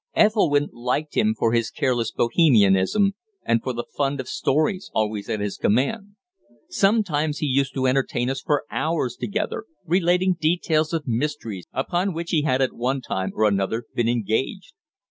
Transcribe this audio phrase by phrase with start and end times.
[0.15, 3.13] Ethelwynn liked him for his careless Bohemianism,
[3.45, 6.15] and for the fund of stories always at his command.
[6.69, 12.31] Sometimes he used to entertain us for hours together, relating details of mysteries upon which
[12.31, 14.73] he had at one time or another been engaged.